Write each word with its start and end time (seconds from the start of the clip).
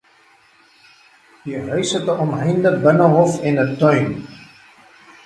Die 1.43 1.59
huis 1.67 1.91
het 1.97 2.09
'n 2.13 2.17
omheinde 2.25 2.71
binnehof 2.87 3.37
en 3.51 3.61
'n 3.65 3.71
tuin. 3.83 4.11